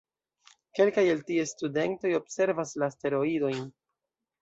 Kelkaj 0.79 1.03
el 1.17 1.21
ties 1.27 1.53
studentoj 1.57 2.17
observas 2.23 2.77
la 2.81 2.91
asteroidojn. 2.91 3.65